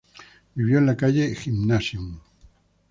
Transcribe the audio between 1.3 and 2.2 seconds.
Gymnasium.